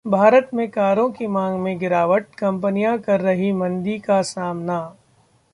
भारत 0.05 0.49
में 0.53 0.69
कारों 0.69 1.09
की 1.11 1.27
मांग 1.27 1.59
में 1.59 1.77
गिरावट, 1.79 2.25
कंपनियां 2.35 2.97
कर 2.97 3.21
रहीं 3.21 3.53
मंदी 3.53 3.99
का 3.99 4.21
सामना 4.21 4.95